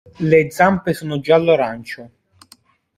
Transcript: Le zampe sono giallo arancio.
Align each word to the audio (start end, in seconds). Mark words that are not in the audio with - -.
Le 0.29 0.49
zampe 0.49 0.93
sono 0.93 1.19
giallo 1.19 1.51
arancio. 1.51 2.09